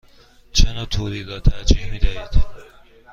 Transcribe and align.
چه 0.53 0.73
نوع 0.73 0.85
توری 0.85 1.23
را 1.23 1.39
ترجیح 1.39 1.91
می 1.91 1.99
دهید؟ 1.99 2.31